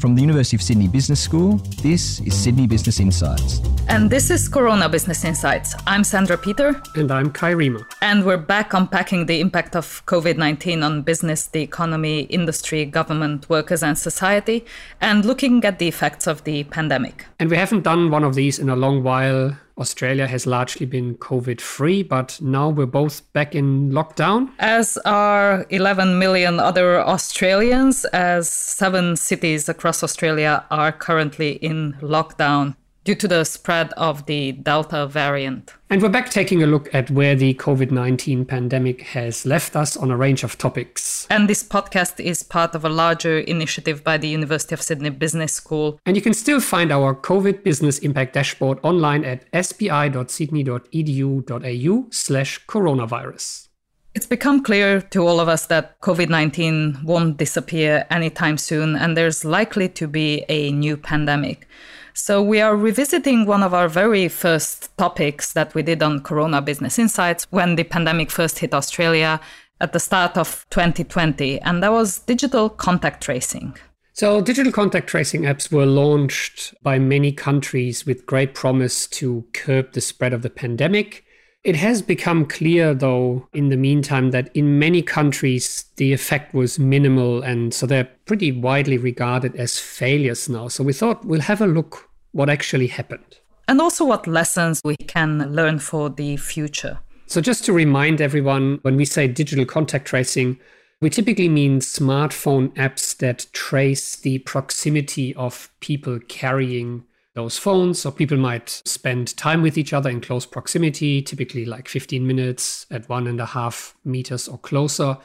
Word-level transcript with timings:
From 0.00 0.14
the 0.14 0.22
University 0.22 0.56
of 0.56 0.62
Sydney 0.62 0.88
Business 0.88 1.20
School, 1.20 1.58
this 1.82 2.20
is 2.20 2.34
Sydney 2.34 2.66
Business 2.66 3.00
Insights. 3.00 3.60
And 3.86 4.08
this 4.08 4.30
is 4.30 4.48
Corona 4.48 4.88
Business 4.88 5.26
Insights. 5.26 5.74
I'm 5.86 6.04
Sandra 6.04 6.38
Peter. 6.38 6.80
And 6.94 7.10
I'm 7.10 7.30
Kai 7.30 7.52
Riemer. 7.52 7.84
And 8.00 8.24
we're 8.24 8.38
back 8.38 8.72
unpacking 8.72 9.26
the 9.26 9.40
impact 9.40 9.76
of 9.76 10.02
COVID 10.06 10.38
19 10.38 10.82
on 10.82 11.02
business, 11.02 11.48
the 11.48 11.60
economy, 11.60 12.20
industry, 12.20 12.86
government, 12.86 13.50
workers, 13.50 13.82
and 13.82 13.98
society, 13.98 14.64
and 15.02 15.26
looking 15.26 15.62
at 15.66 15.78
the 15.78 15.88
effects 15.88 16.26
of 16.26 16.44
the 16.44 16.64
pandemic. 16.64 17.26
And 17.38 17.50
we 17.50 17.58
haven't 17.58 17.82
done 17.82 18.10
one 18.10 18.24
of 18.24 18.34
these 18.34 18.58
in 18.58 18.70
a 18.70 18.76
long 18.76 19.02
while. 19.02 19.54
Australia 19.80 20.26
has 20.26 20.46
largely 20.46 20.86
been 20.86 21.16
COVID 21.16 21.60
free, 21.60 22.02
but 22.02 22.38
now 22.40 22.68
we're 22.68 22.86
both 22.86 23.32
back 23.32 23.54
in 23.54 23.90
lockdown. 23.90 24.50
As 24.58 24.98
are 25.04 25.66
11 25.70 26.18
million 26.18 26.60
other 26.60 27.00
Australians, 27.00 28.04
as 28.06 28.50
seven 28.50 29.16
cities 29.16 29.68
across 29.68 30.02
Australia 30.02 30.64
are 30.70 30.92
currently 30.92 31.52
in 31.52 31.94
lockdown 32.00 32.76
due 33.04 33.14
to 33.14 33.28
the 33.28 33.44
spread 33.44 33.92
of 33.96 34.26
the 34.26 34.52
Delta 34.52 35.06
variant. 35.06 35.72
And 35.88 36.02
we're 36.02 36.08
back 36.08 36.30
taking 36.30 36.60
a 36.62 36.66
look 36.66 36.92
at 36.94 37.10
where 37.10 37.34
the 37.34 37.54
COVID 37.54 37.90
19 37.90 38.44
pandemic 38.44 39.00
has 39.08 39.46
left 39.46 39.74
us 39.74 39.96
on 39.96 40.10
a 40.10 40.16
range 40.16 40.44
of 40.44 40.58
topics. 40.58 41.26
And 41.30 41.48
this 41.48 41.64
podcast 41.64 42.20
is 42.20 42.42
part 42.42 42.74
of 42.74 42.84
a 42.84 42.88
larger 42.88 43.38
initiative 43.38 44.04
by 44.04 44.18
the 44.18 44.28
University 44.28 44.74
of 44.74 44.82
Sydney 44.82 45.10
Business 45.10 45.52
School. 45.52 46.00
And 46.06 46.16
you 46.16 46.22
can 46.22 46.34
still 46.34 46.60
find 46.60 46.92
our 46.92 47.14
COVID 47.14 47.64
Business 47.64 47.98
Impact 47.98 48.34
Dashboard 48.34 48.78
online 48.82 49.24
at 49.24 49.50
sbi.sydney.edu.au 49.52 52.06
slash 52.10 52.66
coronavirus. 52.66 53.69
It's 54.12 54.26
become 54.26 54.64
clear 54.64 55.00
to 55.00 55.26
all 55.26 55.38
of 55.38 55.48
us 55.48 55.66
that 55.66 56.00
COVID 56.00 56.28
19 56.28 57.00
won't 57.04 57.36
disappear 57.36 58.06
anytime 58.10 58.58
soon, 58.58 58.96
and 58.96 59.16
there's 59.16 59.44
likely 59.44 59.88
to 59.90 60.08
be 60.08 60.44
a 60.48 60.72
new 60.72 60.96
pandemic. 60.96 61.68
So, 62.12 62.42
we 62.42 62.60
are 62.60 62.76
revisiting 62.76 63.46
one 63.46 63.62
of 63.62 63.72
our 63.72 63.88
very 63.88 64.26
first 64.26 64.96
topics 64.98 65.52
that 65.52 65.74
we 65.74 65.82
did 65.82 66.02
on 66.02 66.24
Corona 66.24 66.60
Business 66.60 66.98
Insights 66.98 67.46
when 67.50 67.76
the 67.76 67.84
pandemic 67.84 68.32
first 68.32 68.58
hit 68.58 68.74
Australia 68.74 69.40
at 69.80 69.92
the 69.92 70.00
start 70.00 70.36
of 70.36 70.66
2020, 70.70 71.60
and 71.60 71.80
that 71.80 71.92
was 71.92 72.18
digital 72.18 72.68
contact 72.68 73.22
tracing. 73.22 73.76
So, 74.12 74.40
digital 74.40 74.72
contact 74.72 75.06
tracing 75.06 75.42
apps 75.42 75.70
were 75.70 75.86
launched 75.86 76.74
by 76.82 76.98
many 76.98 77.30
countries 77.30 78.04
with 78.04 78.26
great 78.26 78.54
promise 78.54 79.06
to 79.06 79.46
curb 79.54 79.92
the 79.92 80.00
spread 80.00 80.32
of 80.32 80.42
the 80.42 80.50
pandemic. 80.50 81.24
It 81.62 81.76
has 81.76 82.00
become 82.00 82.46
clear, 82.46 82.94
though, 82.94 83.46
in 83.52 83.68
the 83.68 83.76
meantime, 83.76 84.30
that 84.30 84.50
in 84.54 84.78
many 84.78 85.02
countries 85.02 85.84
the 85.96 86.14
effect 86.14 86.54
was 86.54 86.78
minimal, 86.78 87.42
and 87.42 87.74
so 87.74 87.86
they're 87.86 88.08
pretty 88.24 88.50
widely 88.50 88.96
regarded 88.96 89.54
as 89.56 89.78
failures 89.78 90.48
now. 90.48 90.68
So 90.68 90.82
we 90.82 90.94
thought 90.94 91.24
we'll 91.26 91.42
have 91.42 91.60
a 91.60 91.66
look 91.66 92.08
what 92.32 92.48
actually 92.48 92.86
happened. 92.86 93.40
And 93.68 93.78
also 93.78 94.06
what 94.06 94.26
lessons 94.26 94.80
we 94.84 94.96
can 94.96 95.52
learn 95.54 95.80
for 95.80 96.08
the 96.08 96.38
future. 96.38 96.98
So, 97.26 97.42
just 97.42 97.64
to 97.66 97.74
remind 97.74 98.22
everyone, 98.22 98.78
when 98.82 98.96
we 98.96 99.04
say 99.04 99.28
digital 99.28 99.66
contact 99.66 100.06
tracing, 100.06 100.58
we 101.02 101.10
typically 101.10 101.48
mean 101.48 101.80
smartphone 101.80 102.70
apps 102.74 103.16
that 103.18 103.46
trace 103.52 104.16
the 104.16 104.38
proximity 104.38 105.34
of 105.34 105.70
people 105.80 106.18
carrying 106.26 107.04
those 107.40 107.56
phones. 107.56 107.98
So 108.00 108.10
people 108.10 108.36
might 108.36 108.68
spend 108.68 109.34
time 109.36 109.62
with 109.62 109.78
each 109.78 109.94
other 109.94 110.10
in 110.10 110.20
close 110.20 110.44
proximity, 110.44 111.22
typically 111.22 111.64
like 111.64 111.88
15 111.88 112.26
minutes 112.26 112.86
at 112.90 113.08
one 113.08 113.26
and 113.26 113.40
a 113.40 113.46
half 113.46 113.94
meters 114.04 114.46
or 114.46 114.58
closer. 114.58 115.16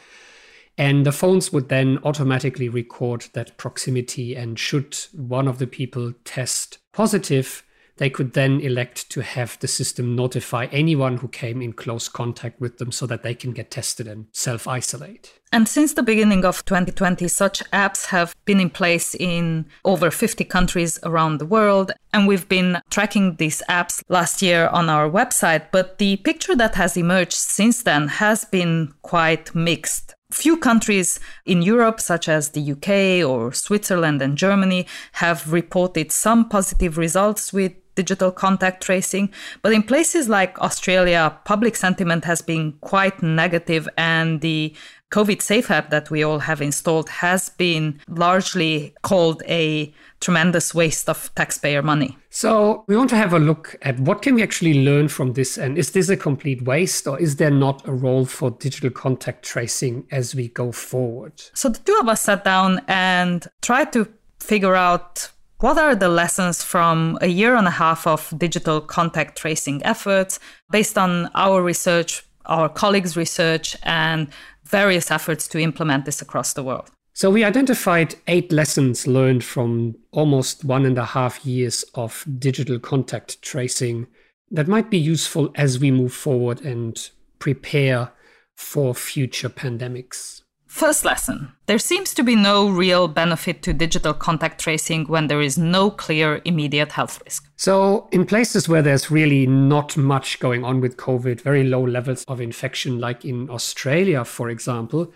And 0.78 1.06
the 1.06 1.12
phones 1.12 1.52
would 1.52 1.68
then 1.68 2.00
automatically 2.04 2.70
record 2.70 3.28
that 3.34 3.58
proximity. 3.58 4.34
And 4.34 4.58
should 4.58 4.98
one 5.14 5.48
of 5.50 5.60
the 5.60 5.68
people 5.68 6.14
test 6.24 6.78
positive, 6.94 7.64
they 7.98 8.10
could 8.10 8.34
then 8.34 8.60
elect 8.60 9.10
to 9.12 9.22
have 9.22 9.58
the 9.60 9.68
system 9.68 10.16
notify 10.16 10.68
anyone 10.72 11.18
who 11.18 11.28
came 11.28 11.62
in 11.62 11.74
close 11.74 12.10
contact 12.10 12.60
with 12.60 12.78
them 12.78 12.92
so 12.92 13.06
that 13.06 13.24
they 13.24 13.34
can 13.34 13.52
get 13.52 13.72
tested 13.72 14.08
and 14.08 14.28
self 14.32 14.68
isolate. 14.68 15.40
And 15.52 15.70
since 15.70 15.94
the 15.94 16.04
beginning 16.04 16.44
of 16.44 16.66
2020, 16.66 17.30
such 17.30 17.64
apps 17.72 18.08
have 18.08 18.36
been 18.44 18.60
in 18.60 18.70
place 18.70 19.16
in 19.16 19.68
over 19.86 20.12
50 20.12 20.44
countries 20.44 21.00
around 21.04 21.38
the 21.38 21.46
world. 21.46 21.94
And 22.14 22.28
we've 22.28 22.50
been 22.50 22.82
tracking 22.90 23.38
these 23.38 23.62
apps 23.70 24.04
last 24.10 24.42
year 24.42 24.68
on 24.68 24.90
our 24.90 25.10
website. 25.10 25.68
But 25.72 25.98
the 25.98 26.18
picture 26.18 26.56
that 26.58 26.76
has 26.76 26.98
emerged 26.98 27.34
since 27.34 27.84
then 27.84 28.10
has 28.10 28.44
been 28.44 28.94
quite 29.02 29.56
mixed. 29.56 30.16
Few 30.32 30.58
countries 30.58 31.20
in 31.46 31.62
Europe, 31.62 32.02
such 32.02 32.28
as 32.28 32.50
the 32.50 32.72
UK 32.74 33.26
or 33.26 33.54
Switzerland 33.54 34.22
and 34.22 34.38
Germany, 34.38 34.88
have 35.14 35.54
reported 35.54 36.12
some 36.12 36.50
positive 36.50 36.98
results 36.98 37.54
with 37.54 37.74
digital 37.96 38.32
contact 38.32 38.84
tracing. 38.84 39.32
But 39.62 39.74
in 39.74 39.84
places 39.84 40.30
like 40.30 40.60
Australia, 40.60 41.38
public 41.46 41.76
sentiment 41.76 42.26
has 42.26 42.42
been 42.42 42.74
quite 42.82 43.24
negative, 43.24 43.90
and 43.98 44.42
the 44.42 44.76
COVID 45.12 45.42
Safe 45.42 45.72
app 45.72 45.92
that 45.92 46.10
we 46.10 46.24
all 46.24 46.40
have 46.40 46.62
installed 46.62 47.10
has 47.10 47.50
been 47.50 48.02
largely 48.08 48.94
called 49.02 49.44
a 49.48 49.94
tremendous 50.20 50.74
waste 50.74 51.08
of 51.08 51.34
taxpayer 51.36 51.82
money. 51.82 52.18
So 52.30 52.84
we 52.88 52.98
want 52.98 53.12
to 53.12 53.16
have 53.16 53.32
a 53.32 53.40
look 53.40 53.78
at 53.82 54.00
what 54.00 54.22
can 54.22 54.36
we 54.36 54.44
actually 54.44 54.84
learn 54.84 55.08
from 55.08 55.34
this 55.34 55.58
and 55.58 55.78
is 55.78 55.92
this 55.92 56.10
a 56.10 56.18
complete 56.18 56.64
waste 56.64 57.08
or 57.08 57.18
is 57.20 57.38
there 57.38 57.52
not 57.52 57.88
a 57.88 57.94
role 57.94 58.26
for 58.26 58.52
digital 58.52 58.90
contact 58.90 59.46
tracing 59.46 60.06
as 60.12 60.36
we 60.36 60.50
go 60.50 60.72
forward? 60.72 61.42
So 61.54 61.70
the 61.70 61.80
two 61.80 61.98
of 62.02 62.10
us 62.10 62.24
sat 62.24 62.44
down 62.44 62.82
and 62.88 63.48
tried 63.62 63.94
to 63.94 64.10
figure 64.40 64.76
out 64.76 65.30
what 65.66 65.80
are 65.80 65.96
the 65.96 66.10
lessons 66.10 66.64
from 66.64 67.18
a 67.22 67.28
year 67.28 67.56
and 67.56 67.66
a 67.66 67.72
half 67.72 68.06
of 68.06 68.32
digital 68.38 68.80
contact 68.80 69.36
tracing 69.36 69.84
efforts 69.84 70.40
based 70.70 70.96
on 70.96 71.28
our 71.34 71.60
research, 71.64 72.24
our 72.46 72.70
colleagues' 72.70 73.18
research, 73.18 73.76
and 73.82 74.28
various 74.64 75.10
efforts 75.10 75.48
to 75.48 75.58
implement 75.58 76.06
this 76.06 76.22
across 76.22 76.54
the 76.54 76.62
world? 76.62 76.92
So, 77.14 77.32
we 77.32 77.44
identified 77.44 78.14
eight 78.28 78.52
lessons 78.52 79.08
learned 79.08 79.44
from 79.44 79.96
almost 80.12 80.64
one 80.64 80.86
and 80.86 81.00
a 81.00 81.06
half 81.18 81.44
years 81.44 81.84
of 81.96 82.24
digital 82.38 82.78
contact 82.78 83.42
tracing 83.42 84.06
that 84.52 84.68
might 84.68 84.92
be 84.92 85.00
useful 85.00 85.50
as 85.56 85.80
we 85.80 85.90
move 85.90 86.14
forward 86.14 86.62
and 86.62 87.10
prepare 87.40 88.12
for 88.54 88.94
future 88.94 89.50
pandemics. 89.50 90.44
First 90.76 91.06
lesson 91.06 91.54
there 91.68 91.80
seems 91.80 92.14
to 92.16 92.22
be 92.22 92.36
no 92.36 92.68
real 92.68 93.08
benefit 93.08 93.62
to 93.62 93.72
digital 93.72 94.14
contact 94.14 94.60
tracing 94.60 95.06
when 95.06 95.28
there 95.28 95.40
is 95.40 95.58
no 95.58 95.90
clear 95.90 96.42
immediate 96.44 96.92
health 96.92 97.22
risk. 97.24 97.50
So, 97.56 98.10
in 98.12 98.26
places 98.26 98.68
where 98.68 98.82
there's 98.82 99.10
really 99.10 99.48
not 99.48 99.96
much 99.96 100.38
going 100.42 100.66
on 100.66 100.82
with 100.82 100.98
COVID, 100.98 101.40
very 101.40 101.64
low 101.64 101.82
levels 101.82 102.26
of 102.28 102.42
infection, 102.42 103.00
like 103.00 103.24
in 103.24 103.50
Australia, 103.50 104.26
for 104.26 104.50
example, 104.50 105.14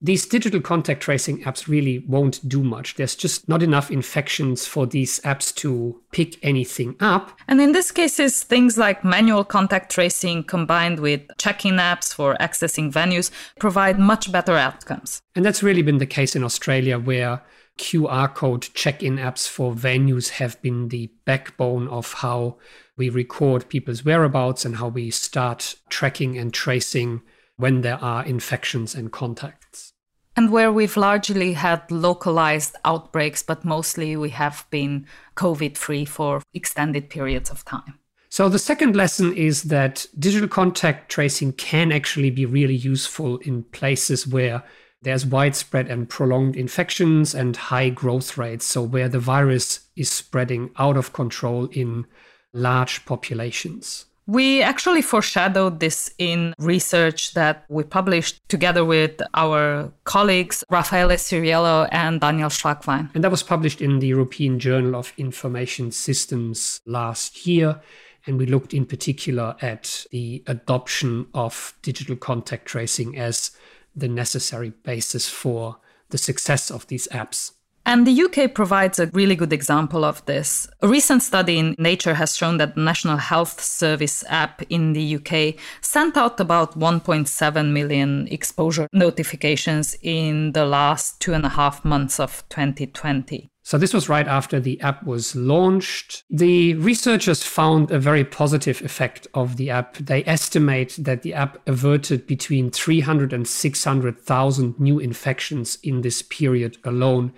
these 0.00 0.26
digital 0.26 0.60
contact 0.60 1.00
tracing 1.00 1.42
apps 1.42 1.66
really 1.66 1.98
won't 2.06 2.46
do 2.48 2.62
much. 2.62 2.94
There's 2.94 3.16
just 3.16 3.48
not 3.48 3.62
enough 3.62 3.90
infections 3.90 4.64
for 4.64 4.86
these 4.86 5.18
apps 5.20 5.52
to 5.56 6.00
pick 6.12 6.42
anything 6.44 6.94
up. 7.00 7.36
And 7.48 7.60
in 7.60 7.72
this 7.72 7.90
cases, 7.90 8.42
things 8.44 8.78
like 8.78 9.04
manual 9.04 9.44
contact 9.44 9.90
tracing 9.90 10.44
combined 10.44 11.00
with 11.00 11.22
check-in 11.38 11.74
apps 11.74 12.14
for 12.14 12.36
accessing 12.36 12.92
venues 12.92 13.30
provide 13.58 13.98
much 13.98 14.30
better 14.30 14.56
outcomes. 14.56 15.20
And 15.34 15.44
that's 15.44 15.62
really 15.62 15.82
been 15.82 15.98
the 15.98 16.06
case 16.06 16.36
in 16.36 16.44
Australia 16.44 16.98
where 16.98 17.42
QR 17.78 18.32
code 18.32 18.68
check-in 18.74 19.16
apps 19.16 19.48
for 19.48 19.72
venues 19.72 20.30
have 20.30 20.60
been 20.62 20.88
the 20.88 21.10
backbone 21.24 21.88
of 21.88 22.12
how 22.14 22.56
we 22.96 23.08
record 23.08 23.68
people's 23.68 24.04
whereabouts 24.04 24.64
and 24.64 24.76
how 24.76 24.88
we 24.88 25.10
start 25.10 25.76
tracking 25.88 26.36
and 26.36 26.52
tracing 26.52 27.22
when 27.58 27.82
there 27.82 28.02
are 28.02 28.24
infections 28.24 28.94
and 28.94 29.12
contacts. 29.12 29.92
And 30.36 30.52
where 30.52 30.72
we've 30.72 30.96
largely 30.96 31.54
had 31.54 31.90
localized 31.90 32.76
outbreaks, 32.84 33.42
but 33.42 33.64
mostly 33.64 34.16
we 34.16 34.30
have 34.30 34.64
been 34.70 35.06
COVID 35.36 35.76
free 35.76 36.04
for 36.04 36.42
extended 36.54 37.10
periods 37.10 37.50
of 37.50 37.64
time. 37.64 37.98
So, 38.30 38.48
the 38.48 38.58
second 38.58 38.94
lesson 38.94 39.34
is 39.34 39.64
that 39.64 40.06
digital 40.18 40.48
contact 40.48 41.10
tracing 41.10 41.52
can 41.54 41.90
actually 41.90 42.30
be 42.30 42.46
really 42.46 42.76
useful 42.76 43.38
in 43.38 43.64
places 43.64 44.26
where 44.26 44.62
there's 45.02 45.26
widespread 45.26 45.88
and 45.88 46.08
prolonged 46.08 46.54
infections 46.54 47.34
and 47.34 47.56
high 47.56 47.88
growth 47.88 48.36
rates. 48.36 48.66
So, 48.66 48.82
where 48.82 49.08
the 49.08 49.18
virus 49.18 49.88
is 49.96 50.10
spreading 50.10 50.70
out 50.78 50.96
of 50.96 51.12
control 51.12 51.66
in 51.72 52.06
large 52.52 53.04
populations. 53.06 54.04
We 54.28 54.60
actually 54.60 55.00
foreshadowed 55.00 55.80
this 55.80 56.12
in 56.18 56.52
research 56.58 57.32
that 57.32 57.64
we 57.70 57.82
published 57.82 58.46
together 58.50 58.84
with 58.84 59.22
our 59.32 59.90
colleagues, 60.04 60.62
Raffaele 60.68 61.16
Ciriello 61.16 61.88
and 61.90 62.20
Daniel 62.20 62.50
Schlagwein. 62.50 63.08
And 63.14 63.24
that 63.24 63.30
was 63.30 63.42
published 63.42 63.80
in 63.80 64.00
the 64.00 64.08
European 64.08 64.58
Journal 64.58 64.96
of 64.96 65.14
Information 65.16 65.90
Systems 65.92 66.82
last 66.84 67.46
year. 67.46 67.80
And 68.26 68.36
we 68.36 68.44
looked 68.44 68.74
in 68.74 68.84
particular 68.84 69.56
at 69.62 70.04
the 70.10 70.42
adoption 70.46 71.28
of 71.32 71.72
digital 71.80 72.14
contact 72.14 72.66
tracing 72.66 73.16
as 73.16 73.52
the 73.96 74.08
necessary 74.08 74.74
basis 74.82 75.26
for 75.26 75.78
the 76.10 76.18
success 76.18 76.70
of 76.70 76.86
these 76.88 77.08
apps. 77.08 77.52
And 77.88 78.06
the 78.06 78.22
UK 78.22 78.52
provides 78.52 78.98
a 78.98 79.06
really 79.14 79.34
good 79.34 79.50
example 79.50 80.04
of 80.04 80.22
this. 80.26 80.68
A 80.82 80.88
recent 80.88 81.22
study 81.22 81.56
in 81.56 81.74
Nature 81.78 82.12
has 82.12 82.36
shown 82.36 82.58
that 82.58 82.74
the 82.74 82.82
National 82.82 83.16
Health 83.16 83.62
Service 83.62 84.22
app 84.28 84.60
in 84.68 84.92
the 84.92 85.16
UK 85.16 85.54
sent 85.80 86.18
out 86.18 86.38
about 86.38 86.78
1.7 86.78 87.72
million 87.72 88.28
exposure 88.28 88.88
notifications 88.92 89.96
in 90.02 90.52
the 90.52 90.66
last 90.66 91.18
two 91.18 91.32
and 91.32 91.46
a 91.46 91.48
half 91.48 91.82
months 91.82 92.20
of 92.20 92.46
2020. 92.50 93.50
So, 93.62 93.78
this 93.78 93.94
was 93.94 94.08
right 94.08 94.28
after 94.28 94.60
the 94.60 94.78
app 94.82 95.04
was 95.04 95.34
launched. 95.34 96.24
The 96.28 96.74
researchers 96.74 97.42
found 97.42 97.90
a 97.90 97.98
very 97.98 98.24
positive 98.24 98.82
effect 98.82 99.26
of 99.32 99.56
the 99.56 99.70
app. 99.70 99.96
They 99.96 100.24
estimate 100.24 100.94
that 100.98 101.22
the 101.22 101.32
app 101.32 101.56
averted 101.66 102.26
between 102.26 102.70
300 102.70 103.32
and 103.32 103.48
600,000 103.48 104.78
new 104.78 104.98
infections 104.98 105.78
in 105.82 106.02
this 106.02 106.20
period 106.20 106.76
alone. 106.84 107.32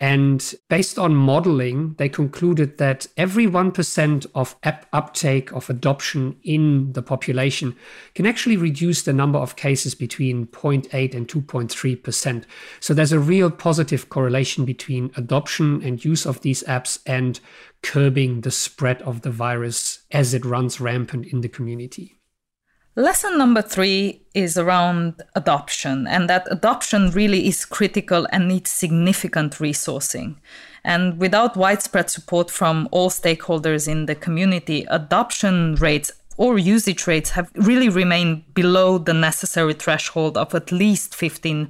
And 0.00 0.54
based 0.68 0.96
on 0.96 1.14
modeling, 1.14 1.94
they 1.98 2.08
concluded 2.08 2.78
that 2.78 3.08
every 3.16 3.46
1% 3.46 4.26
of 4.34 4.54
app 4.62 4.86
uptake 4.92 5.52
of 5.52 5.68
adoption 5.68 6.36
in 6.44 6.92
the 6.92 7.02
population 7.02 7.74
can 8.14 8.24
actually 8.24 8.56
reduce 8.56 9.02
the 9.02 9.12
number 9.12 9.38
of 9.40 9.56
cases 9.56 9.96
between 9.96 10.46
0.8 10.46 11.14
and 11.14 11.26
2.3%. 11.26 12.44
So 12.78 12.94
there's 12.94 13.12
a 13.12 13.18
real 13.18 13.50
positive 13.50 14.08
correlation 14.08 14.64
between 14.64 15.10
adoption 15.16 15.82
and 15.82 16.04
use 16.04 16.26
of 16.26 16.42
these 16.42 16.62
apps 16.64 17.00
and 17.04 17.40
curbing 17.82 18.42
the 18.42 18.52
spread 18.52 19.02
of 19.02 19.22
the 19.22 19.30
virus 19.30 20.04
as 20.12 20.32
it 20.32 20.44
runs 20.44 20.80
rampant 20.80 21.26
in 21.26 21.40
the 21.40 21.48
community. 21.48 22.17
Lesson 22.98 23.38
number 23.38 23.62
three 23.62 24.22
is 24.34 24.58
around 24.58 25.22
adoption, 25.36 26.08
and 26.08 26.28
that 26.28 26.48
adoption 26.50 27.12
really 27.12 27.46
is 27.46 27.64
critical 27.64 28.26
and 28.32 28.48
needs 28.48 28.72
significant 28.72 29.52
resourcing. 29.60 30.34
And 30.82 31.20
without 31.20 31.56
widespread 31.56 32.10
support 32.10 32.50
from 32.50 32.88
all 32.90 33.08
stakeholders 33.08 33.86
in 33.86 34.06
the 34.06 34.16
community, 34.16 34.84
adoption 34.90 35.76
rates 35.76 36.10
or 36.38 36.56
usage 36.56 37.06
rates 37.06 37.30
have 37.30 37.50
really 37.54 37.88
remained 37.88 38.54
below 38.54 38.96
the 38.96 39.12
necessary 39.12 39.74
threshold 39.74 40.38
of 40.38 40.54
at 40.54 40.72
least 40.72 41.12
15% 41.12 41.68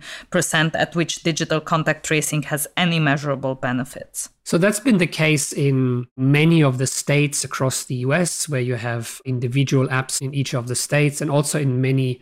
at 0.75 0.95
which 0.95 1.23
digital 1.23 1.61
contact 1.61 2.07
tracing 2.07 2.43
has 2.45 2.69
any 2.77 3.01
measurable 3.01 3.55
benefits. 3.55 4.29
So 4.45 4.59
that's 4.59 4.79
been 4.79 4.99
the 4.99 5.07
case 5.07 5.53
in 5.53 6.07
many 6.17 6.63
of 6.63 6.79
the 6.79 6.87
states 6.87 7.45
across 7.45 7.85
the 7.85 7.97
US, 7.97 8.49
where 8.49 8.61
you 8.61 8.75
have 8.77 9.21
individual 9.25 9.89
apps 9.89 10.21
in 10.21 10.35
each 10.35 10.55
of 10.55 10.69
the 10.69 10.77
states, 10.77 11.21
and 11.21 11.31
also 11.31 11.59
in 11.59 11.81
many 11.81 12.21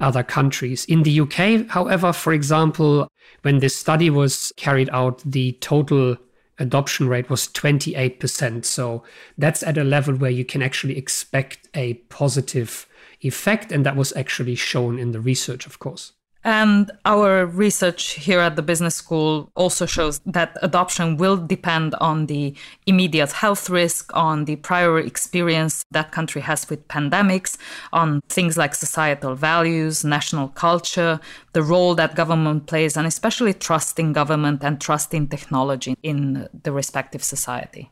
other 0.00 0.24
countries. 0.24 0.84
In 0.86 1.04
the 1.04 1.20
UK, 1.20 1.68
however, 1.68 2.12
for 2.12 2.32
example, 2.32 3.08
when 3.42 3.60
this 3.60 3.76
study 3.76 4.10
was 4.10 4.52
carried 4.56 4.90
out, 4.90 5.22
the 5.24 5.52
total 5.60 6.16
adoption 6.58 7.08
rate 7.08 7.30
was 7.30 7.48
28%. 7.48 8.64
So 8.64 9.02
that's 9.36 9.62
at 9.62 9.78
a 9.78 9.84
level 9.84 10.14
where 10.14 10.30
you 10.30 10.44
can 10.44 10.62
actually 10.62 10.96
expect 10.96 11.68
a 11.74 11.94
positive 11.94 12.86
effect. 13.20 13.72
And 13.72 13.84
that 13.86 13.96
was 13.96 14.14
actually 14.16 14.54
shown 14.54 14.98
in 14.98 15.12
the 15.12 15.20
research, 15.20 15.66
of 15.66 15.78
course. 15.78 16.12
And 16.44 16.90
our 17.06 17.46
research 17.46 18.12
here 18.12 18.40
at 18.40 18.54
the 18.56 18.62
business 18.62 18.94
school 18.94 19.50
also 19.56 19.86
shows 19.86 20.20
that 20.26 20.58
adoption 20.60 21.16
will 21.16 21.38
depend 21.38 21.94
on 21.96 22.26
the 22.26 22.54
immediate 22.86 23.32
health 23.32 23.70
risk, 23.70 24.10
on 24.14 24.44
the 24.44 24.56
prior 24.56 24.98
experience 24.98 25.84
that 25.90 26.12
country 26.12 26.42
has 26.42 26.68
with 26.68 26.86
pandemics, 26.86 27.56
on 27.94 28.20
things 28.28 28.58
like 28.58 28.74
societal 28.74 29.34
values, 29.34 30.04
national 30.04 30.48
culture, 30.48 31.18
the 31.54 31.62
role 31.62 31.94
that 31.94 32.14
government 32.14 32.66
plays, 32.66 32.94
and 32.94 33.06
especially 33.06 33.54
trust 33.54 33.98
in 33.98 34.12
government 34.12 34.62
and 34.62 34.82
trust 34.82 35.14
in 35.14 35.26
technology 35.28 35.96
in 36.02 36.46
the 36.62 36.72
respective 36.72 37.24
society. 37.24 37.90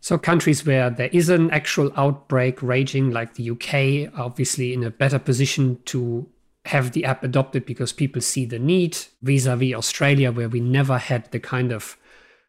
So, 0.00 0.18
countries 0.18 0.66
where 0.66 0.90
there 0.90 1.10
is 1.12 1.28
an 1.28 1.50
actual 1.50 1.92
outbreak 1.96 2.62
raging, 2.62 3.10
like 3.10 3.34
the 3.34 3.50
UK, 3.50 4.12
obviously 4.18 4.72
in 4.72 4.84
a 4.84 4.90
better 4.90 5.18
position 5.18 5.78
to 5.86 6.28
have 6.66 6.92
the 6.92 7.04
app 7.04 7.22
adopted 7.24 7.66
because 7.66 7.92
people 7.92 8.20
see 8.20 8.44
the 8.44 8.58
need 8.58 8.96
vis-a-vis 9.22 9.74
Australia 9.74 10.32
where 10.32 10.48
we 10.48 10.60
never 10.60 10.98
had 10.98 11.30
the 11.30 11.40
kind 11.40 11.72
of 11.72 11.96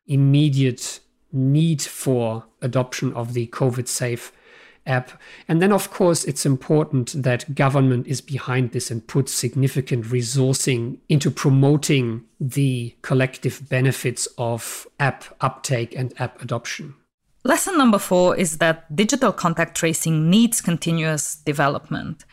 immediate 0.06 1.00
need 1.32 1.82
for 1.82 2.46
adoption 2.62 3.14
of 3.14 3.34
the 3.34 3.48
COVID 3.48 3.88
safe 3.88 4.32
app. 4.86 5.12
And 5.48 5.62
then, 5.62 5.72
of 5.74 5.92
course, 5.92 6.24
it's 6.24 6.46
important 6.46 7.22
that 7.24 7.54
government 7.54 8.08
is 8.08 8.22
behind 8.22 8.72
this 8.72 8.90
and 8.90 9.06
puts 9.06 9.34
significant 9.34 10.06
resourcing 10.06 11.00
into 11.10 11.30
promoting 11.30 12.24
the 12.40 12.96
collective 13.02 13.68
benefits 13.70 14.28
of 14.38 14.88
app 15.00 15.26
uptake 15.42 15.94
and 15.96 16.14
app 16.20 16.42
adoption. 16.42 16.96
Lesson 17.44 17.78
number 17.78 18.00
four 18.00 18.36
is 18.36 18.58
that 18.58 18.94
digital 18.96 19.32
contact 19.32 19.78
tracing 19.78 20.30
needs 20.30 20.62
continuous 20.62 21.36
development. 21.36 22.26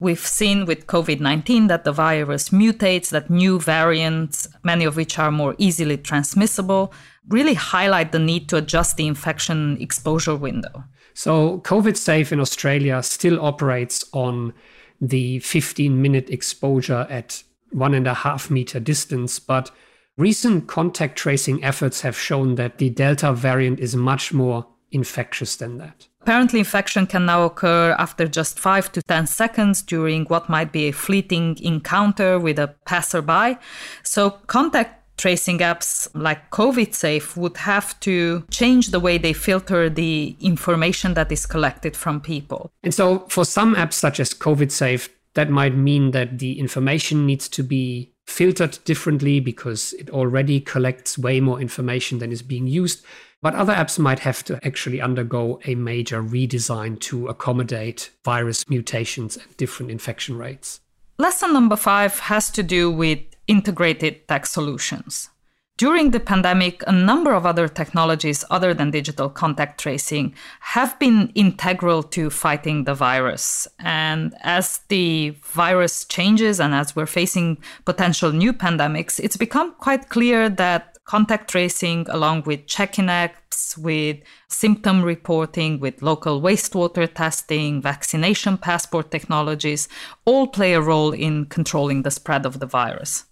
We've 0.00 0.18
seen 0.18 0.66
with 0.66 0.86
COVID 0.86 1.20
19 1.20 1.68
that 1.68 1.84
the 1.84 1.92
virus 1.92 2.48
mutates, 2.48 3.10
that 3.10 3.30
new 3.30 3.60
variants, 3.60 4.48
many 4.62 4.84
of 4.84 4.96
which 4.96 5.18
are 5.18 5.30
more 5.30 5.54
easily 5.58 5.96
transmissible, 5.96 6.92
really 7.28 7.54
highlight 7.54 8.12
the 8.12 8.18
need 8.18 8.48
to 8.48 8.56
adjust 8.56 8.96
the 8.96 9.06
infection 9.06 9.80
exposure 9.80 10.34
window. 10.34 10.84
So, 11.14 11.60
COVID 11.60 11.96
Safe 11.96 12.32
in 12.32 12.40
Australia 12.40 13.02
still 13.02 13.40
operates 13.40 14.04
on 14.12 14.52
the 15.00 15.38
15 15.40 16.02
minute 16.02 16.28
exposure 16.28 17.06
at 17.08 17.44
one 17.70 17.94
and 17.94 18.06
a 18.06 18.14
half 18.14 18.50
meter 18.50 18.80
distance, 18.80 19.38
but 19.38 19.70
recent 20.16 20.66
contact 20.66 21.16
tracing 21.16 21.62
efforts 21.62 22.00
have 22.00 22.18
shown 22.18 22.56
that 22.56 22.78
the 22.78 22.90
Delta 22.90 23.32
variant 23.32 23.78
is 23.78 23.94
much 23.94 24.32
more 24.32 24.66
infectious 24.90 25.56
than 25.56 25.78
that. 25.78 26.08
Apparently, 26.24 26.58
infection 26.58 27.06
can 27.06 27.26
now 27.26 27.42
occur 27.42 27.94
after 27.98 28.26
just 28.26 28.58
5 28.58 28.90
to 28.92 29.02
10 29.02 29.26
seconds 29.26 29.82
during 29.82 30.24
what 30.24 30.48
might 30.48 30.72
be 30.72 30.88
a 30.88 30.90
fleeting 30.90 31.58
encounter 31.60 32.38
with 32.38 32.58
a 32.58 32.68
passerby. 32.86 33.58
So, 34.04 34.30
contact 34.46 35.18
tracing 35.18 35.58
apps 35.58 36.08
like 36.14 36.50
COVID 36.50 36.94
Safe 36.94 37.36
would 37.36 37.58
have 37.58 38.00
to 38.00 38.42
change 38.50 38.88
the 38.88 39.00
way 39.00 39.18
they 39.18 39.34
filter 39.34 39.90
the 39.90 40.34
information 40.40 41.12
that 41.12 41.30
is 41.30 41.44
collected 41.44 41.94
from 41.94 42.22
people. 42.22 42.70
And 42.82 42.94
so, 42.94 43.26
for 43.28 43.44
some 43.44 43.74
apps 43.74 43.92
such 43.92 44.18
as 44.18 44.32
COVID 44.32 44.72
Safe, 44.72 45.10
that 45.34 45.50
might 45.50 45.76
mean 45.76 46.12
that 46.12 46.38
the 46.38 46.58
information 46.58 47.26
needs 47.26 47.50
to 47.50 47.62
be 47.62 48.13
filtered 48.26 48.78
differently 48.84 49.40
because 49.40 49.92
it 49.94 50.10
already 50.10 50.60
collects 50.60 51.18
way 51.18 51.40
more 51.40 51.60
information 51.60 52.18
than 52.18 52.32
is 52.32 52.42
being 52.42 52.66
used. 52.66 53.04
But 53.42 53.54
other 53.54 53.74
apps 53.74 53.98
might 53.98 54.20
have 54.20 54.42
to 54.44 54.58
actually 54.66 55.00
undergo 55.00 55.60
a 55.66 55.74
major 55.74 56.22
redesign 56.22 56.98
to 57.00 57.28
accommodate 57.28 58.10
virus 58.24 58.68
mutations 58.68 59.36
and 59.36 59.56
different 59.56 59.92
infection 59.92 60.38
rates. 60.38 60.80
Lesson 61.18 61.52
number 61.52 61.76
five 61.76 62.18
has 62.20 62.50
to 62.50 62.62
do 62.62 62.90
with 62.90 63.18
integrated 63.46 64.26
tech 64.26 64.46
solutions. 64.46 65.28
During 65.76 66.12
the 66.12 66.20
pandemic, 66.20 66.84
a 66.86 66.92
number 66.92 67.32
of 67.32 67.44
other 67.44 67.66
technologies 67.66 68.44
other 68.48 68.74
than 68.74 68.92
digital 68.92 69.28
contact 69.28 69.80
tracing 69.80 70.32
have 70.60 70.96
been 71.00 71.32
integral 71.34 72.04
to 72.14 72.30
fighting 72.30 72.84
the 72.84 72.94
virus. 72.94 73.66
And 73.80 74.36
as 74.42 74.78
the 74.86 75.30
virus 75.42 76.04
changes 76.04 76.60
and 76.60 76.76
as 76.76 76.94
we're 76.94 77.06
facing 77.06 77.58
potential 77.86 78.30
new 78.30 78.52
pandemics, 78.52 79.18
it's 79.18 79.36
become 79.36 79.74
quite 79.74 80.10
clear 80.10 80.48
that 80.48 80.96
contact 81.06 81.50
tracing 81.50 82.06
along 82.08 82.44
with 82.44 82.68
check-in 82.68 83.06
apps, 83.06 83.76
with 83.76 84.18
symptom 84.46 85.02
reporting, 85.02 85.80
with 85.80 86.02
local 86.02 86.40
wastewater 86.40 87.12
testing, 87.12 87.82
vaccination 87.82 88.56
passport 88.58 89.10
technologies, 89.10 89.88
all 90.24 90.46
play 90.46 90.74
a 90.74 90.80
role 90.80 91.10
in 91.10 91.46
controlling 91.46 92.02
the 92.02 92.12
spread 92.12 92.46
of 92.46 92.60
the 92.60 92.66
virus. 92.66 93.24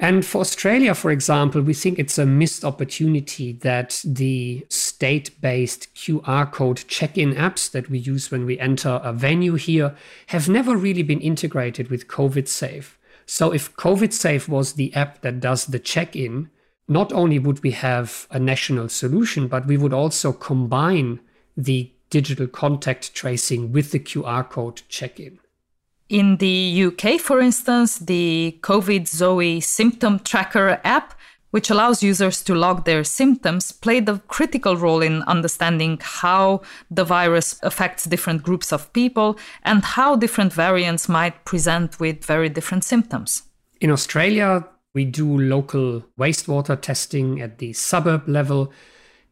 And 0.00 0.24
for 0.24 0.42
Australia, 0.42 0.94
for 0.94 1.10
example, 1.10 1.60
we 1.60 1.74
think 1.74 1.98
it's 1.98 2.18
a 2.18 2.26
missed 2.26 2.64
opportunity 2.64 3.52
that 3.52 4.00
the 4.04 4.64
state 4.68 5.40
based 5.40 5.92
QR 5.96 6.50
code 6.50 6.84
check 6.86 7.18
in 7.18 7.34
apps 7.34 7.68
that 7.72 7.90
we 7.90 7.98
use 7.98 8.30
when 8.30 8.46
we 8.46 8.60
enter 8.60 9.00
a 9.02 9.12
venue 9.12 9.54
here 9.54 9.96
have 10.28 10.48
never 10.48 10.76
really 10.76 11.02
been 11.02 11.20
integrated 11.20 11.88
with 11.88 12.06
COVID 12.06 12.46
Safe. 12.46 12.96
So 13.26 13.52
if 13.52 13.74
COVID 13.74 14.12
Safe 14.12 14.48
was 14.48 14.74
the 14.74 14.94
app 14.94 15.22
that 15.22 15.40
does 15.40 15.66
the 15.66 15.80
check 15.80 16.14
in, 16.14 16.48
not 16.86 17.12
only 17.12 17.40
would 17.40 17.62
we 17.64 17.72
have 17.72 18.28
a 18.30 18.38
national 18.38 18.88
solution, 18.88 19.48
but 19.48 19.66
we 19.66 19.76
would 19.76 19.92
also 19.92 20.32
combine 20.32 21.18
the 21.56 21.92
digital 22.08 22.46
contact 22.46 23.14
tracing 23.14 23.72
with 23.72 23.90
the 23.90 23.98
QR 23.98 24.48
code 24.48 24.82
check 24.88 25.18
in. 25.18 25.40
In 26.08 26.38
the 26.38 26.84
UK, 26.86 27.20
for 27.20 27.40
instance, 27.40 27.98
the 27.98 28.58
COVID 28.62 29.06
Zoe 29.06 29.60
symptom 29.60 30.20
tracker 30.20 30.80
app, 30.82 31.14
which 31.50 31.70
allows 31.70 32.02
users 32.02 32.42
to 32.44 32.54
log 32.54 32.84
their 32.84 33.04
symptoms, 33.04 33.72
played 33.72 34.08
a 34.08 34.18
critical 34.28 34.76
role 34.76 35.02
in 35.02 35.22
understanding 35.24 35.98
how 36.02 36.62
the 36.90 37.04
virus 37.04 37.58
affects 37.62 38.04
different 38.04 38.42
groups 38.42 38.72
of 38.72 38.90
people 38.92 39.38
and 39.64 39.84
how 39.84 40.16
different 40.16 40.52
variants 40.52 41.08
might 41.08 41.44
present 41.44 42.00
with 42.00 42.24
very 42.24 42.48
different 42.48 42.84
symptoms. 42.84 43.42
In 43.80 43.90
Australia, 43.90 44.64
We 44.94 45.04
do 45.04 45.38
local 45.38 46.02
wastewater 46.18 46.80
testing 46.80 47.40
at 47.40 47.58
the 47.58 47.72
suburb 47.72 48.26
level. 48.26 48.72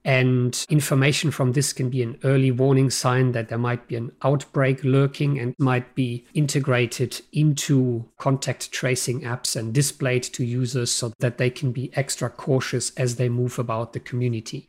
And 0.06 0.64
information 0.68 1.32
from 1.32 1.50
this 1.50 1.72
can 1.72 1.90
be 1.90 2.00
an 2.00 2.16
early 2.22 2.52
warning 2.52 2.90
sign 2.90 3.32
that 3.32 3.48
there 3.48 3.58
might 3.58 3.88
be 3.88 3.96
an 3.96 4.12
outbreak 4.22 4.84
lurking 4.84 5.40
and 5.40 5.52
might 5.58 5.96
be 5.96 6.24
integrated 6.32 7.20
into 7.32 8.08
contact 8.16 8.70
tracing 8.70 9.22
apps 9.22 9.56
and 9.56 9.74
displayed 9.74 10.22
to 10.22 10.44
users 10.44 10.92
so 10.92 11.12
that 11.18 11.38
they 11.38 11.50
can 11.50 11.72
be 11.72 11.90
extra 11.94 12.30
cautious 12.30 12.92
as 12.96 13.16
they 13.16 13.28
move 13.28 13.58
about 13.58 13.94
the 13.94 13.98
community. 13.98 14.68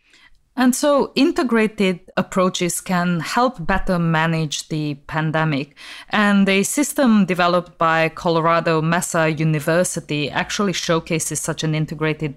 And 0.56 0.76
so 0.76 1.12
integrated 1.14 2.00
approaches 2.18 2.82
can 2.82 3.20
help 3.20 3.64
better 3.64 4.00
manage 4.00 4.70
the 4.70 4.96
pandemic. 5.06 5.78
And 6.10 6.50
a 6.50 6.64
system 6.64 7.28
developed 7.28 7.78
by 7.78 8.10
Colorado 8.10 8.82
Mesa 8.82 9.30
University 9.30 10.32
actually 10.32 10.74
showcases 10.74 11.40
such 11.40 11.64
an 11.64 11.76
integrated 11.76 12.34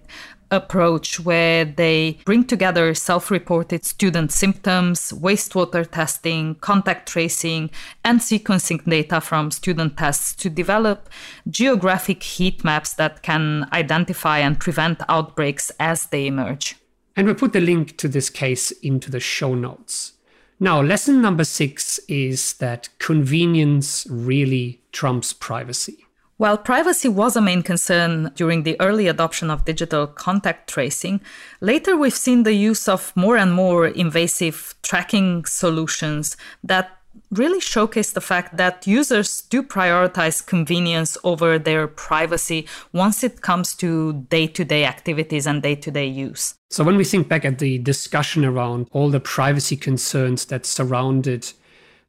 approach 0.50 1.20
where 1.20 1.64
they 1.64 2.18
bring 2.24 2.44
together 2.44 2.94
self 2.94 3.30
reported 3.30 3.84
student 3.84 4.32
symptoms, 4.32 5.12
wastewater 5.12 5.88
testing, 5.90 6.56
contact 6.56 7.08
tracing, 7.08 7.70
and 8.04 8.20
sequencing 8.20 8.84
data 8.84 9.20
from 9.20 9.50
student 9.50 9.96
tests 9.96 10.34
to 10.34 10.50
develop 10.50 11.08
geographic 11.48 12.22
heat 12.22 12.64
maps 12.64 12.94
that 12.94 13.22
can 13.22 13.68
identify 13.72 14.38
and 14.38 14.60
prevent 14.60 15.00
outbreaks 15.08 15.70
as 15.78 16.06
they 16.06 16.26
emerge. 16.26 16.76
And 17.16 17.26
we 17.26 17.34
put 17.34 17.52
the 17.52 17.60
link 17.60 17.96
to 17.98 18.08
this 18.08 18.30
case 18.30 18.70
into 18.70 19.10
the 19.10 19.20
show 19.20 19.54
notes. 19.54 20.14
Now, 20.58 20.82
lesson 20.82 21.22
number 21.22 21.44
six 21.44 21.98
is 22.06 22.54
that 22.54 22.90
convenience 22.98 24.06
really 24.10 24.82
trumps 24.92 25.32
privacy. 25.32 26.04
While 26.40 26.56
privacy 26.56 27.06
was 27.06 27.36
a 27.36 27.42
main 27.42 27.62
concern 27.62 28.32
during 28.34 28.62
the 28.62 28.80
early 28.80 29.08
adoption 29.08 29.50
of 29.50 29.66
digital 29.66 30.06
contact 30.06 30.70
tracing, 30.70 31.20
later 31.60 31.98
we've 31.98 32.14
seen 32.14 32.44
the 32.44 32.54
use 32.54 32.88
of 32.88 33.12
more 33.14 33.36
and 33.36 33.52
more 33.52 33.86
invasive 33.86 34.74
tracking 34.82 35.44
solutions 35.44 36.38
that 36.64 36.96
really 37.30 37.60
showcase 37.60 38.12
the 38.12 38.22
fact 38.22 38.56
that 38.56 38.86
users 38.86 39.42
do 39.42 39.62
prioritize 39.62 40.44
convenience 40.46 41.18
over 41.24 41.58
their 41.58 41.86
privacy 41.86 42.66
once 42.94 43.22
it 43.22 43.42
comes 43.42 43.74
to 43.74 44.14
day 44.30 44.46
to 44.46 44.64
day 44.64 44.86
activities 44.86 45.46
and 45.46 45.62
day 45.62 45.74
to 45.74 45.90
day 45.90 46.06
use. 46.06 46.54
So, 46.70 46.84
when 46.84 46.96
we 46.96 47.04
think 47.04 47.28
back 47.28 47.44
at 47.44 47.58
the 47.58 47.76
discussion 47.78 48.46
around 48.46 48.88
all 48.92 49.10
the 49.10 49.20
privacy 49.20 49.76
concerns 49.76 50.46
that 50.46 50.64
surrounded 50.64 51.52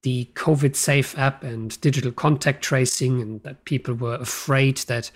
the 0.03 0.29
COVID 0.34 0.75
Safe 0.75 1.17
app 1.17 1.43
and 1.43 1.79
digital 1.81 2.12
contact 2.12 2.63
tracing, 2.63 3.22
and 3.22 3.43
that 3.43 3.65
people 3.65 3.93
were 3.93 4.15
afraid 4.15 4.77
that 4.77 5.12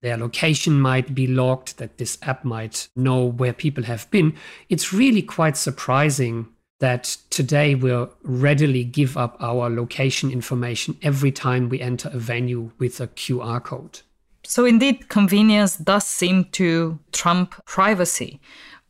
their 0.00 0.16
location 0.16 0.80
might 0.80 1.14
be 1.14 1.26
logged, 1.26 1.78
that 1.78 1.98
this 1.98 2.18
app 2.22 2.44
might 2.44 2.88
know 2.96 3.24
where 3.24 3.52
people 3.52 3.84
have 3.84 4.10
been, 4.10 4.34
it's 4.68 4.92
really 4.92 5.22
quite 5.22 5.56
surprising 5.56 6.48
that 6.78 7.18
today 7.28 7.74
we'll 7.74 8.10
readily 8.22 8.82
give 8.82 9.16
up 9.16 9.36
our 9.40 9.68
location 9.68 10.30
information 10.30 10.96
every 11.02 11.30
time 11.30 11.68
we 11.68 11.80
enter 11.80 12.08
a 12.12 12.18
venue 12.18 12.70
with 12.78 13.00
a 13.00 13.08
QR 13.08 13.62
code. 13.62 14.00
So, 14.44 14.64
indeed, 14.64 15.08
convenience 15.10 15.76
does 15.76 16.06
seem 16.06 16.44
to 16.52 16.98
trump 17.12 17.62
privacy. 17.66 18.40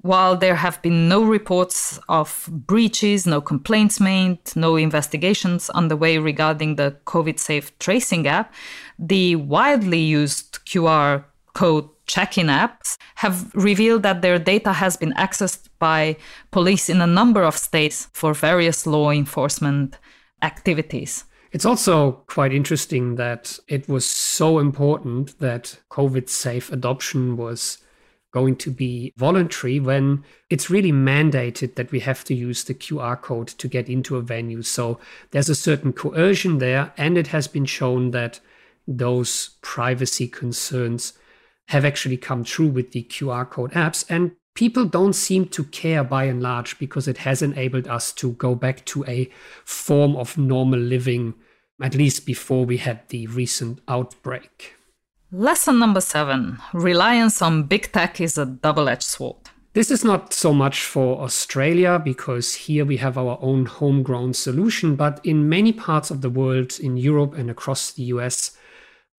While 0.02 0.36
there 0.36 0.54
have 0.54 0.80
been 0.80 1.08
no 1.08 1.22
reports 1.22 1.98
of 2.08 2.48
breaches, 2.50 3.26
no 3.26 3.42
complaints 3.42 4.00
made, 4.00 4.38
no 4.56 4.76
investigations 4.76 5.68
underway 5.70 6.16
regarding 6.16 6.76
the 6.76 6.96
COVID 7.06 7.38
safe 7.38 7.78
tracing 7.78 8.26
app, 8.26 8.54
the 8.98 9.36
widely 9.36 10.00
used 10.00 10.64
QR 10.64 11.24
code 11.52 11.88
check-in 12.06 12.46
apps 12.46 12.96
have 13.16 13.54
revealed 13.54 14.02
that 14.02 14.22
their 14.22 14.38
data 14.38 14.72
has 14.72 14.96
been 14.96 15.12
accessed 15.12 15.68
by 15.78 16.16
police 16.50 16.88
in 16.88 17.02
a 17.02 17.06
number 17.06 17.42
of 17.42 17.56
states 17.56 18.08
for 18.12 18.32
various 18.32 18.86
law 18.86 19.10
enforcement 19.10 19.98
activities. 20.42 21.24
It's 21.52 21.66
also 21.66 22.12
quite 22.26 22.54
interesting 22.54 23.16
that 23.16 23.58
it 23.68 23.88
was 23.88 24.06
so 24.06 24.58
important 24.58 25.38
that 25.40 25.78
COVID 25.90 26.28
safe 26.28 26.72
adoption 26.72 27.36
was 27.36 27.78
going 28.32 28.56
to 28.56 28.70
be 28.70 29.12
voluntary 29.16 29.80
when 29.80 30.24
it's 30.48 30.70
really 30.70 30.92
mandated 30.92 31.74
that 31.74 31.90
we 31.90 32.00
have 32.00 32.24
to 32.24 32.34
use 32.34 32.64
the 32.64 32.74
QR 32.74 33.20
code 33.20 33.48
to 33.48 33.68
get 33.68 33.88
into 33.88 34.16
a 34.16 34.22
venue. 34.22 34.62
So 34.62 35.00
there's 35.30 35.48
a 35.48 35.54
certain 35.54 35.92
coercion 35.92 36.58
there, 36.58 36.92
and 36.96 37.18
it 37.18 37.28
has 37.28 37.48
been 37.48 37.64
shown 37.64 38.12
that 38.12 38.40
those 38.86 39.50
privacy 39.62 40.28
concerns 40.28 41.12
have 41.68 41.84
actually 41.84 42.16
come 42.16 42.44
true 42.44 42.68
with 42.68 42.92
the 42.92 43.04
QR 43.04 43.48
code 43.48 43.72
apps. 43.72 44.04
And 44.08 44.32
people 44.54 44.84
don't 44.84 45.12
seem 45.12 45.46
to 45.46 45.64
care 45.64 46.02
by 46.02 46.24
and 46.24 46.42
large 46.42 46.78
because 46.78 47.06
it 47.06 47.18
has 47.18 47.42
enabled 47.42 47.86
us 47.88 48.12
to 48.14 48.32
go 48.32 48.54
back 48.54 48.84
to 48.86 49.04
a 49.06 49.30
form 49.64 50.16
of 50.16 50.36
normal 50.36 50.80
living, 50.80 51.34
at 51.80 51.94
least 51.94 52.26
before 52.26 52.64
we 52.64 52.78
had 52.78 53.08
the 53.08 53.26
recent 53.28 53.80
outbreak. 53.88 54.74
Lesson 55.32 55.78
number 55.78 56.00
seven 56.00 56.58
reliance 56.72 57.40
on 57.40 57.64
big 57.64 57.92
tech 57.92 58.20
is 58.20 58.36
a 58.36 58.46
double 58.46 58.88
edged 58.88 59.04
sword. 59.04 59.36
This 59.72 59.90
is 59.90 60.04
not 60.04 60.32
so 60.32 60.52
much 60.52 60.84
for 60.84 61.20
Australia 61.20 62.00
because 62.02 62.54
here 62.54 62.84
we 62.84 62.96
have 62.96 63.16
our 63.16 63.38
own 63.40 63.66
homegrown 63.66 64.34
solution, 64.34 64.96
but 64.96 65.20
in 65.24 65.48
many 65.48 65.72
parts 65.72 66.10
of 66.10 66.20
the 66.20 66.30
world, 66.30 66.80
in 66.80 66.96
Europe 66.96 67.34
and 67.34 67.48
across 67.48 67.92
the 67.92 68.02
US, 68.04 68.56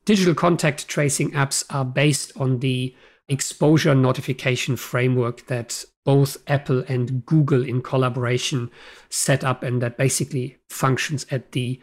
Digital 0.04 0.34
contact 0.34 0.88
tracing 0.88 1.32
apps 1.32 1.64
are 1.70 1.86
based 1.86 2.32
on 2.36 2.60
the 2.60 2.96
exposure 3.30 3.94
notification 3.94 4.76
framework 4.76 5.46
that 5.46 5.86
both 6.04 6.38
Apple 6.48 6.84
and 6.88 7.24
Google 7.26 7.64
in 7.64 7.84
collaboration 7.84 8.72
set 9.10 9.44
up 9.44 9.62
and 9.62 9.82
that 9.82 9.98
basically 9.98 10.58
functions 10.70 11.28
at 11.30 11.52
the 11.52 11.80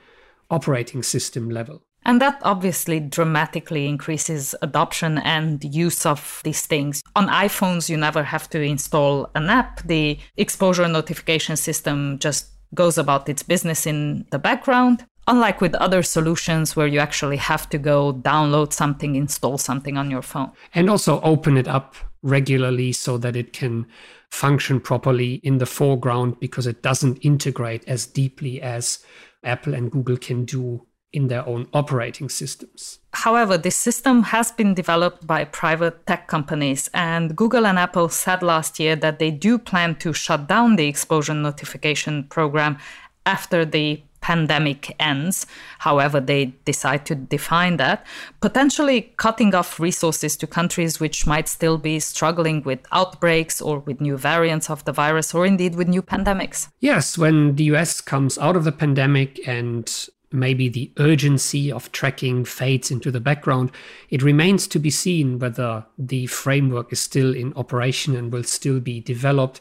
operating 0.50 1.04
system 1.04 1.48
level. 1.48 1.84
And 2.08 2.22
that 2.22 2.40
obviously 2.42 3.00
dramatically 3.00 3.86
increases 3.86 4.54
adoption 4.62 5.18
and 5.18 5.62
use 5.62 6.06
of 6.06 6.40
these 6.42 6.64
things. 6.64 7.02
On 7.14 7.28
iPhones, 7.28 7.90
you 7.90 7.98
never 7.98 8.22
have 8.22 8.48
to 8.48 8.62
install 8.62 9.30
an 9.34 9.50
app. 9.50 9.82
The 9.82 10.18
exposure 10.38 10.88
notification 10.88 11.56
system 11.56 12.18
just 12.18 12.46
goes 12.74 12.96
about 12.96 13.28
its 13.28 13.42
business 13.42 13.86
in 13.86 14.26
the 14.30 14.38
background 14.38 15.04
unlike 15.28 15.60
with 15.60 15.74
other 15.74 16.02
solutions 16.02 16.74
where 16.74 16.86
you 16.86 16.98
actually 16.98 17.36
have 17.36 17.68
to 17.68 17.76
go 17.76 18.14
download 18.14 18.72
something, 18.72 19.14
install 19.14 19.58
something 19.58 19.98
on 19.98 20.10
your 20.10 20.22
phone. 20.22 20.50
And 20.74 20.88
also 20.88 21.20
open 21.20 21.58
it 21.58 21.68
up 21.68 21.94
regularly 22.22 22.92
so 22.92 23.18
that 23.18 23.36
it 23.36 23.52
can 23.52 23.86
function 24.30 24.80
properly 24.80 25.34
in 25.44 25.58
the 25.58 25.66
foreground 25.66 26.40
because 26.40 26.66
it 26.66 26.82
doesn't 26.82 27.18
integrate 27.18 27.86
as 27.86 28.06
deeply 28.06 28.62
as 28.62 29.04
Apple 29.44 29.74
and 29.74 29.90
Google 29.92 30.16
can 30.16 30.46
do 30.46 30.86
in 31.12 31.28
their 31.28 31.46
own 31.46 31.66
operating 31.72 32.28
systems. 32.28 32.98
However, 33.12 33.56
this 33.56 33.76
system 33.76 34.24
has 34.24 34.52
been 34.52 34.74
developed 34.74 35.26
by 35.26 35.44
private 35.44 36.06
tech 36.06 36.28
companies, 36.28 36.90
and 36.92 37.34
Google 37.34 37.66
and 37.66 37.78
Apple 37.78 38.08
said 38.08 38.42
last 38.42 38.78
year 38.78 38.94
that 38.96 39.18
they 39.18 39.30
do 39.30 39.58
plan 39.58 39.96
to 39.96 40.12
shut 40.12 40.46
down 40.46 40.76
the 40.76 40.86
exposure 40.86 41.34
notification 41.34 42.24
program 42.24 42.78
after 43.24 43.64
the 43.64 44.02
pandemic 44.20 44.94
ends, 44.98 45.46
however 45.78 46.20
they 46.20 46.46
decide 46.64 47.06
to 47.06 47.14
define 47.14 47.76
that, 47.76 48.04
potentially 48.40 49.12
cutting 49.16 49.54
off 49.54 49.78
resources 49.78 50.36
to 50.36 50.46
countries 50.46 51.00
which 51.00 51.26
might 51.26 51.48
still 51.48 51.78
be 51.78 52.00
struggling 52.00 52.62
with 52.62 52.80
outbreaks 52.92 53.60
or 53.60 53.78
with 53.80 54.00
new 54.00 54.16
variants 54.16 54.68
of 54.68 54.84
the 54.84 54.92
virus 54.92 55.34
or 55.34 55.46
indeed 55.46 55.76
with 55.76 55.88
new 55.88 56.02
pandemics. 56.02 56.68
Yes, 56.80 57.16
when 57.16 57.56
the 57.56 57.64
US 57.64 58.00
comes 58.00 58.38
out 58.38 58.56
of 58.56 58.64
the 58.64 58.72
pandemic 58.72 59.40
and 59.46 60.08
maybe 60.32 60.68
the 60.68 60.92
urgency 60.98 61.72
of 61.72 61.90
tracking 61.92 62.44
fades 62.44 62.90
into 62.90 63.10
the 63.10 63.20
background, 63.20 63.70
it 64.10 64.22
remains 64.22 64.66
to 64.68 64.78
be 64.78 64.90
seen 64.90 65.38
whether 65.38 65.86
the 65.98 66.26
framework 66.26 66.92
is 66.92 67.00
still 67.00 67.34
in 67.34 67.52
operation 67.54 68.14
and 68.16 68.32
will 68.32 68.44
still 68.44 68.80
be 68.80 69.00
developed 69.00 69.60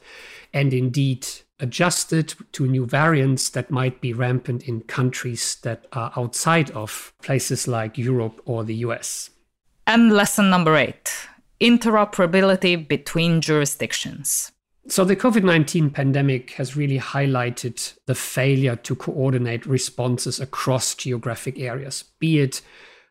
and 0.54 0.74
indeed 0.74 1.28
adjusted 1.60 2.34
to 2.52 2.68
new 2.68 2.86
variants 2.86 3.50
that 3.50 3.72
might 3.72 4.00
be 4.00 4.14
rampant 4.14 4.68
in 4.68 4.82
countries 4.82 5.56
that 5.64 5.86
are 5.94 6.12
outside 6.16 6.70
of 6.72 7.14
places 7.22 7.68
like 7.68 7.98
Europe 7.98 8.42
or 8.46 8.64
the 8.64 8.76
US. 8.76 9.32
And 9.86 10.12
lesson 10.12 10.50
number 10.50 10.76
eight 10.76 11.12
interoperability 11.60 12.88
between 12.88 13.42
jurisdictions. 13.42 14.52
So, 14.90 15.04
the 15.04 15.18
COVID 15.18 15.44
19 15.44 15.90
pandemic 15.90 16.52
has 16.52 16.78
really 16.78 16.98
highlighted 16.98 17.94
the 18.06 18.16
failure 18.16 18.78
to 18.78 18.96
coordinate 18.96 19.66
responses 19.66 20.40
across 20.40 20.96
geographic 20.96 21.60
areas, 21.60 22.06
be 22.20 22.40
it 22.40 22.62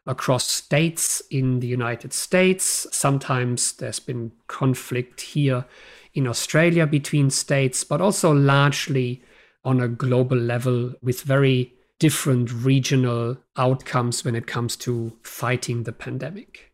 across 0.06 0.48
states 0.48 1.22
in 1.30 1.60
the 1.60 1.66
United 1.66 2.14
States. 2.14 2.86
Sometimes 2.92 3.74
there's 3.74 4.00
been 4.00 4.32
conflict 4.46 5.20
here 5.20 5.66
in 6.14 6.26
Australia 6.26 6.86
between 6.86 7.28
states, 7.28 7.84
but 7.84 8.00
also 8.00 8.32
largely 8.32 9.22
on 9.62 9.78
a 9.78 9.88
global 9.88 10.38
level 10.38 10.94
with 11.02 11.22
very 11.22 11.74
different 11.98 12.50
regional 12.52 13.36
outcomes 13.58 14.24
when 14.24 14.34
it 14.34 14.46
comes 14.46 14.76
to 14.76 15.12
fighting 15.22 15.82
the 15.82 15.92
pandemic. 15.92 16.65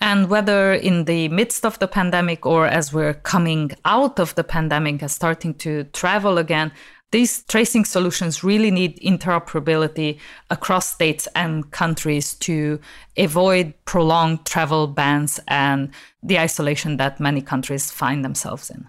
And 0.00 0.30
whether 0.30 0.72
in 0.72 1.04
the 1.04 1.28
midst 1.28 1.66
of 1.66 1.78
the 1.78 1.88
pandemic 1.88 2.46
or 2.46 2.66
as 2.66 2.92
we're 2.92 3.14
coming 3.14 3.72
out 3.84 4.18
of 4.18 4.34
the 4.34 4.44
pandemic 4.44 5.02
and 5.02 5.10
starting 5.10 5.54
to 5.54 5.84
travel 5.84 6.38
again, 6.38 6.72
these 7.10 7.42
tracing 7.44 7.84
solutions 7.84 8.44
really 8.44 8.70
need 8.70 8.98
interoperability 9.00 10.18
across 10.48 10.88
states 10.88 11.26
and 11.34 11.70
countries 11.72 12.34
to 12.34 12.80
avoid 13.16 13.74
prolonged 13.84 14.46
travel 14.46 14.86
bans 14.86 15.40
and 15.48 15.90
the 16.22 16.38
isolation 16.38 16.96
that 16.98 17.20
many 17.20 17.42
countries 17.42 17.90
find 17.90 18.24
themselves 18.24 18.70
in. 18.70 18.88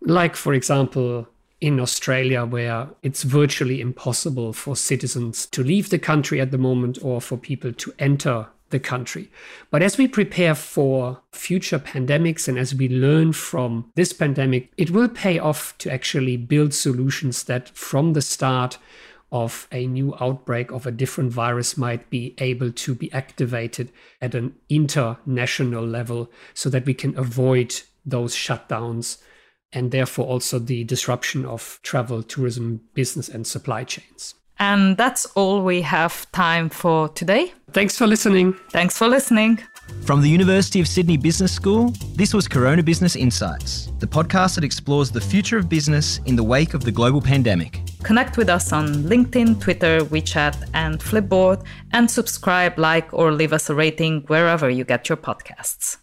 Like, 0.00 0.36
for 0.36 0.52
example, 0.52 1.28
in 1.60 1.78
Australia, 1.80 2.44
where 2.44 2.88
it's 3.02 3.22
virtually 3.22 3.80
impossible 3.80 4.52
for 4.52 4.76
citizens 4.76 5.46
to 5.46 5.62
leave 5.62 5.90
the 5.90 5.98
country 5.98 6.40
at 6.40 6.50
the 6.50 6.58
moment 6.58 6.98
or 7.02 7.20
for 7.20 7.38
people 7.38 7.72
to 7.72 7.94
enter 7.98 8.48
the 8.70 8.80
country. 8.80 9.30
But 9.70 9.82
as 9.82 9.98
we 9.98 10.08
prepare 10.08 10.54
for 10.54 11.20
future 11.32 11.78
pandemics 11.78 12.48
and 12.48 12.58
as 12.58 12.74
we 12.74 12.88
learn 12.88 13.32
from 13.32 13.92
this 13.94 14.12
pandemic, 14.12 14.72
it 14.76 14.90
will 14.90 15.08
pay 15.08 15.38
off 15.38 15.76
to 15.78 15.92
actually 15.92 16.36
build 16.36 16.74
solutions 16.74 17.44
that 17.44 17.68
from 17.70 18.14
the 18.14 18.22
start 18.22 18.78
of 19.30 19.66
a 19.72 19.86
new 19.86 20.14
outbreak 20.20 20.70
of 20.70 20.86
a 20.86 20.92
different 20.92 21.32
virus 21.32 21.76
might 21.76 22.08
be 22.08 22.34
able 22.38 22.70
to 22.70 22.94
be 22.94 23.12
activated 23.12 23.90
at 24.20 24.34
an 24.34 24.54
international 24.68 25.84
level 25.84 26.30
so 26.54 26.70
that 26.70 26.86
we 26.86 26.94
can 26.94 27.16
avoid 27.18 27.82
those 28.06 28.34
shutdowns 28.34 29.18
and 29.72 29.90
therefore 29.90 30.26
also 30.26 30.58
the 30.60 30.84
disruption 30.84 31.44
of 31.44 31.80
travel, 31.82 32.22
tourism, 32.22 32.80
business, 32.94 33.28
and 33.28 33.44
supply 33.44 33.82
chains. 33.82 34.34
And 34.58 34.96
that's 34.96 35.26
all 35.34 35.62
we 35.62 35.82
have 35.82 36.30
time 36.32 36.68
for 36.68 37.08
today. 37.10 37.52
Thanks 37.72 37.98
for 37.98 38.06
listening. 38.06 38.54
Thanks 38.70 38.96
for 38.96 39.08
listening. 39.08 39.60
From 40.02 40.22
the 40.22 40.28
University 40.28 40.80
of 40.80 40.88
Sydney 40.88 41.16
Business 41.16 41.52
School, 41.52 41.92
this 42.14 42.32
was 42.32 42.46
Corona 42.46 42.82
Business 42.82 43.16
Insights, 43.16 43.90
the 43.98 44.06
podcast 44.06 44.54
that 44.54 44.64
explores 44.64 45.10
the 45.10 45.20
future 45.20 45.58
of 45.58 45.68
business 45.68 46.20
in 46.26 46.36
the 46.36 46.42
wake 46.42 46.74
of 46.74 46.84
the 46.84 46.92
global 46.92 47.20
pandemic. 47.20 47.80
Connect 48.02 48.36
with 48.36 48.48
us 48.48 48.72
on 48.72 48.86
LinkedIn, 49.04 49.60
Twitter, 49.60 50.00
WeChat, 50.00 50.70
and 50.74 51.00
Flipboard, 51.00 51.64
and 51.92 52.10
subscribe, 52.10 52.78
like, 52.78 53.12
or 53.12 53.32
leave 53.32 53.52
us 53.52 53.68
a 53.70 53.74
rating 53.74 54.22
wherever 54.28 54.70
you 54.70 54.84
get 54.84 55.08
your 55.08 55.16
podcasts. 55.16 55.98